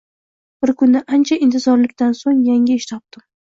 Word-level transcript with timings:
Bir 0.63 0.71
kuni 0.79 1.01
ancha 1.17 1.37
intizorlikdan 1.49 2.19
soʻng 2.23 2.43
yangi 2.51 2.81
ish 2.83 2.91
topdim. 2.97 3.27